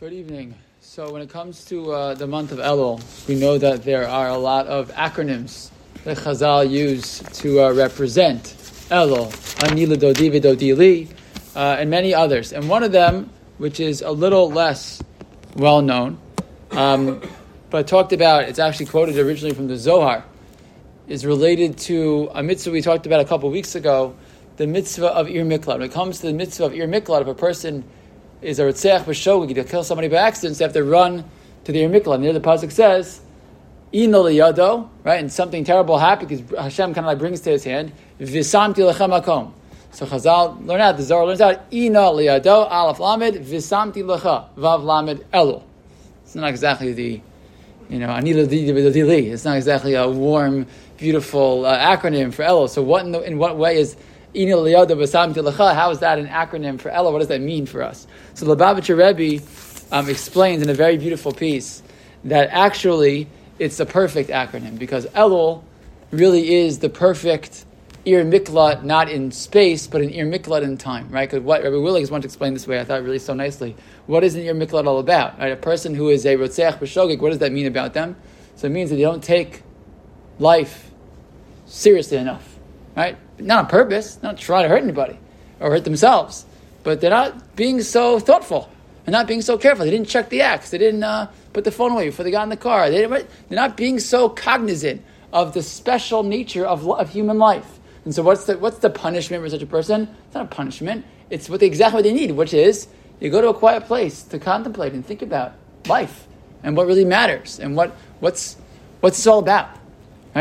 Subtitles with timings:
[0.00, 0.54] Good evening.
[0.80, 4.28] So, when it comes to uh, the month of Elul, we know that there are
[4.28, 5.70] a lot of acronyms
[6.04, 8.44] that Chazal use to uh, represent
[8.88, 11.10] Elul, Anila Dodi Dodili,
[11.54, 12.54] uh, and many others.
[12.54, 13.28] And one of them,
[13.58, 15.02] which is a little less
[15.56, 16.18] well known,
[16.70, 17.20] um,
[17.68, 20.24] but talked about, it's actually quoted originally from the Zohar,
[21.08, 24.16] is related to a mitzvah we talked about a couple weeks ago,
[24.56, 25.74] the mitzvah of Ir Miklat.
[25.78, 27.84] When it comes to the mitzvah of Ir Miklat, if a person
[28.42, 31.24] is a Rotzeach B'Shogeg, to kill somebody by accident, so they have to run
[31.64, 33.20] to the Ir And Near the Pasuk says,
[33.92, 37.64] Ino liyado, right, and something terrible happened because Hashem kind of like brings to his
[37.64, 39.52] hand, Visamti lecha makom.
[39.90, 44.84] So Chazal learn out, the Zohar learns out, Ino liyado, Aleph Lamed, Visamti lecha, Vav
[44.84, 45.62] Lamed Elul.
[46.22, 47.20] It's not exactly the,
[47.88, 49.32] you know, Anila Dili.
[49.32, 52.68] It's not exactly a warm, beautiful uh, acronym for Elul.
[52.70, 53.96] So what in, the, in what way is
[54.32, 57.10] How is that an acronym for Ella?
[57.10, 58.06] What does that mean for us?
[58.34, 59.44] So Lubavitcher Rebbe
[59.90, 61.82] um, explains in a very beautiful piece
[62.24, 65.62] that actually it's the perfect acronym because Elul
[66.10, 67.64] really is the perfect
[68.06, 71.28] Ir Miklat, not in space, but an Ir Miklat in time, right?
[71.28, 73.76] Because what Rabbi Willig's wanted to explain this way, I thought really so nicely.
[74.06, 75.38] What is an Ir Miklat all about?
[75.38, 75.52] Right?
[75.52, 78.16] A person who is a Rotzeach B'Shogeg, what does that mean about them?
[78.56, 79.62] So it means that they don't take
[80.38, 80.90] life
[81.66, 82.58] seriously enough,
[82.96, 83.18] right?
[83.40, 85.18] Not on purpose, not trying to hurt anybody
[85.58, 86.44] or hurt themselves,
[86.82, 88.70] but they're not being so thoughtful
[89.06, 89.84] and not being so careful.
[89.84, 90.70] They didn't check the axe.
[90.70, 92.90] They didn't uh, put the phone away before they got in the car.
[92.90, 97.78] They they're not being so cognizant of the special nature of, of human life.
[98.04, 100.08] And so, what's the, what's the punishment for such a person?
[100.26, 101.04] It's not a punishment.
[101.28, 102.88] It's what they, exactly what they need, which is
[103.20, 105.52] you go to a quiet place to contemplate and think about
[105.86, 106.26] life
[106.62, 108.56] and what really matters and what, what's,
[109.00, 109.68] what's this all about.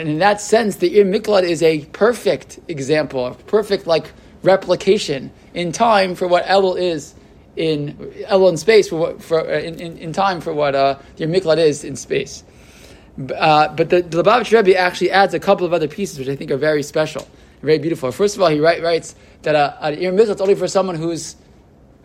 [0.00, 5.30] And in that sense, the Ir Miklat is a perfect example, a perfect like replication
[5.54, 7.14] in time for what Elul is
[7.56, 7.94] in
[8.28, 11.28] Elul in space for what, for uh, in, in, in, time for what uh, Ir
[11.28, 12.44] Miklat is in space.
[13.36, 16.34] Uh, but the, the Lubavitch Rebbe actually adds a couple of other pieces which I
[16.34, 17.28] think are very special,
[17.62, 18.10] very beautiful.
[18.10, 20.96] First of all, he write, writes that uh, an ir miklat is only for someone
[20.96, 21.36] who's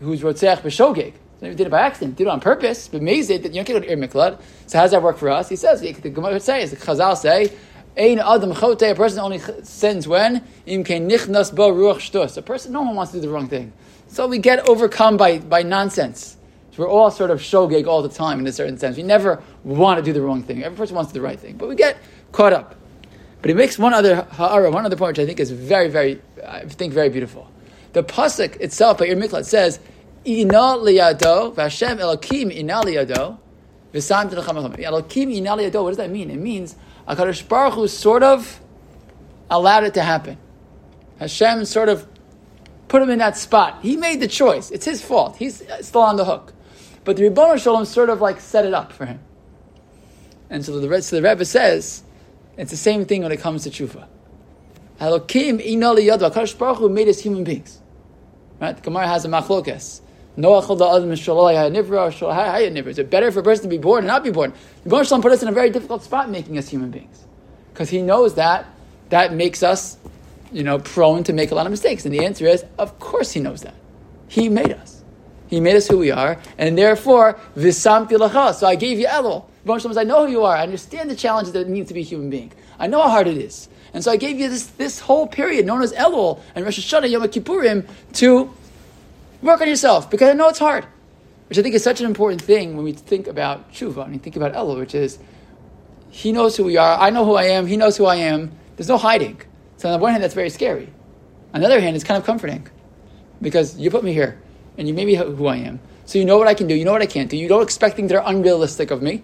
[0.00, 1.14] who's rotzeach b'shogeg.
[1.40, 3.66] So he did it by accident, did it on purpose, but amazing that you don't
[3.66, 4.40] get an ir miklat.
[4.66, 5.48] So how does that work for us?
[5.48, 7.52] He says the Gemara says the Chazal say.
[7.98, 12.36] Ein adam chote, a person only sins when im nichnas bo ruach shtus.
[12.36, 13.72] A person, no one wants to do the wrong thing.
[14.06, 16.36] So we get overcome by, by nonsense.
[16.78, 18.96] We're all sort of shogeg all the time in a certain sense.
[18.96, 20.62] We never want to do the wrong thing.
[20.62, 21.56] Every person wants to do the right thing.
[21.56, 21.98] But we get
[22.30, 22.76] caught up.
[23.42, 26.22] But he makes one other ha'ara, one other point which I think is very, very,
[26.46, 27.50] I think very beautiful.
[27.94, 29.80] The pasuk itself by Ir Miklat says,
[30.24, 33.38] Ina liyado, v'Hashem Elokim ina liyado,
[33.92, 36.30] Elokim ina liyado, what does that mean?
[36.30, 36.76] It means
[37.08, 38.60] HaKadosh Baruch Hu sort of
[39.50, 40.36] allowed it to happen.
[41.18, 42.06] Hashem sort of
[42.88, 43.78] put him in that spot.
[43.82, 44.70] He made the choice.
[44.70, 45.36] It's his fault.
[45.36, 46.52] He's still on the hook.
[47.04, 49.20] But the Ribbon Shalom sort of like set it up for him.
[50.50, 52.02] And so the, so the Rebbe says,
[52.56, 54.06] it's the same thing when it comes to tshuva.
[55.00, 56.30] Elokim ino liyado.
[56.30, 57.78] HaKadosh Baruch Hu made us human beings.
[58.60, 58.76] Right?
[58.76, 60.00] The Gemara has a machlokes.
[60.38, 60.44] Is
[62.98, 64.52] it better for a person to be born or not be born?
[64.84, 67.24] The Gemara put us in a very difficult spot making us human beings.
[67.72, 68.66] Because he knows that
[69.10, 69.98] that makes us
[70.52, 72.04] you know, prone to make a lot of mistakes?
[72.04, 73.74] And the answer is, of course he knows that.
[74.28, 75.02] He made us.
[75.48, 78.54] He made us who we are, and therefore, visamti lacha.
[78.54, 79.44] So I gave you Elul.
[79.96, 80.56] I know who you are.
[80.56, 82.52] I understand the challenges that it means to be a human being.
[82.78, 83.68] I know how hard it is.
[83.94, 87.10] And so I gave you this, this whole period known as Elul and Rosh Hashanah,
[87.10, 88.52] Yom Kippurim, to
[89.42, 90.86] work on yourself, because I know it's hard.
[91.48, 94.18] Which I think is such an important thing when we think about tshuva and we
[94.18, 95.18] think about Elul, which is,
[96.10, 98.52] he knows who we are, I know who I am, he knows who I am.
[98.76, 99.40] There's no hiding.
[99.78, 100.92] So on the one hand, that's very scary.
[101.54, 102.68] On the other hand, it's kind of comforting
[103.40, 104.40] because you put me here
[104.76, 105.80] and you made me who I am.
[106.04, 107.36] So you know what I can do, you know what I can't do.
[107.36, 109.22] You don't expect things that are unrealistic of me.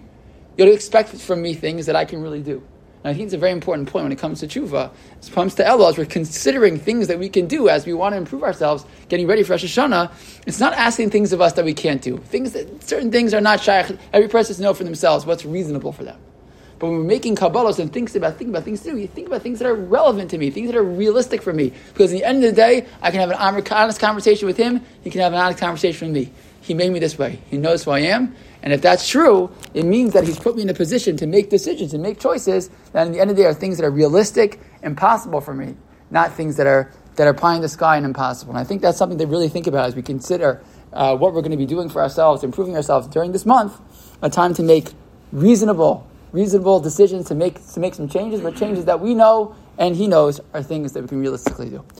[0.57, 2.63] You don't expect from me things that I can really do.
[3.05, 4.89] And I think it's a very important point when it comes to tshuva.
[5.19, 7.93] As it comes to Elul, as we're considering things that we can do as we
[7.93, 10.11] want to improve ourselves, getting ready for Rosh Hashanah,
[10.47, 12.17] it's not asking things of us that we can't do.
[12.17, 13.95] Things that certain things are not shy.
[14.11, 16.17] Every person has to know for themselves what's reasonable for them.
[16.77, 19.27] But when we're making Kabbalah and thinks about thinking about things to do, you think
[19.27, 21.71] about things that are relevant to me, things that are realistic for me.
[21.93, 24.81] Because at the end of the day, I can have an honest conversation with him,
[25.01, 26.33] he can have an honest conversation with me.
[26.61, 27.39] He made me this way.
[27.49, 28.35] He knows who I am.
[28.63, 31.51] And if that's true, it means that he's put me in a position to make
[31.51, 33.91] decisions and make choices that in the end of the day are things that are
[33.91, 35.75] realistic and possible for me,
[36.09, 38.51] not things that are that are pie in the sky and impossible.
[38.51, 40.61] And I think that's something to really think about as we consider
[40.91, 43.79] uh, what we're going to be doing for ourselves, improving ourselves during this month,
[44.21, 44.91] a time to make
[45.31, 49.95] reasonable reasonable decisions to make to make some changes, but changes that we know and
[49.95, 51.85] he knows are things that we can realistically do.